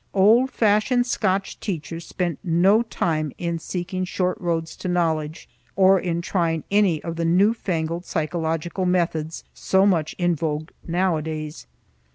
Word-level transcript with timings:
Old 0.15 0.49
fashioned 0.49 1.05
Scotch 1.05 1.59
teachers 1.59 2.07
spent 2.07 2.39
no 2.43 2.81
time 2.81 3.31
in 3.37 3.59
seeking 3.59 4.03
short 4.03 4.35
roads 4.41 4.75
to 4.77 4.87
knowledge, 4.87 5.47
or 5.75 5.99
in 5.99 6.23
trying 6.23 6.63
any 6.71 7.03
of 7.03 7.17
the 7.17 7.23
new 7.23 7.53
fangled 7.53 8.05
psychological 8.05 8.87
methods 8.87 9.43
so 9.53 9.85
much 9.85 10.15
in 10.17 10.35
vogue 10.35 10.71
nowadays. 10.87 11.67